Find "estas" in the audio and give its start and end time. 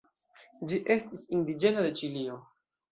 0.95-1.29